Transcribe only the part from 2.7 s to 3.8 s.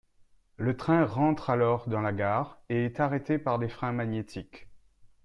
est arrêté par des